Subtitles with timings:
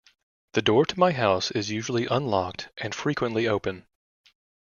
[0.53, 3.85] The door to my house is usually unlocked and frequently open.